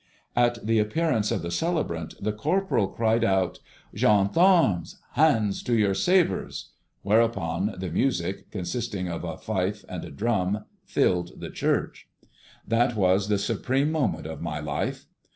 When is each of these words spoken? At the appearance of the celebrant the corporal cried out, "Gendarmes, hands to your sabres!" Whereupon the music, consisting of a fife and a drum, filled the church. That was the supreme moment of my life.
At 0.35 0.65
the 0.65 0.79
appearance 0.79 1.29
of 1.29 1.43
the 1.43 1.51
celebrant 1.51 2.15
the 2.19 2.31
corporal 2.31 2.87
cried 2.87 3.23
out, 3.23 3.59
"Gendarmes, 3.93 4.97
hands 5.11 5.61
to 5.61 5.75
your 5.77 5.93
sabres!" 5.93 6.71
Whereupon 7.03 7.75
the 7.77 7.91
music, 7.91 8.49
consisting 8.49 9.07
of 9.07 9.23
a 9.23 9.37
fife 9.37 9.85
and 9.87 10.03
a 10.03 10.09
drum, 10.09 10.65
filled 10.87 11.39
the 11.39 11.51
church. 11.51 12.09
That 12.67 12.95
was 12.95 13.27
the 13.27 13.37
supreme 13.37 13.91
moment 13.91 14.25
of 14.25 14.41
my 14.41 14.59
life. 14.59 15.05